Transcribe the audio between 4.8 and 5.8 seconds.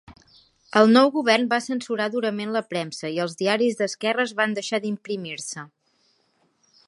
d'imprimir-se.